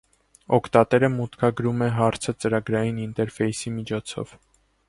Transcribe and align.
Օգտատերը 0.57 1.09
մուտքագրում 1.17 1.85
է 1.87 1.91
հարցը՝ 1.99 2.35
ծրագրային 2.45 2.99
ինտերֆեյսի 3.07 3.75
միջոցով։ 3.79 4.39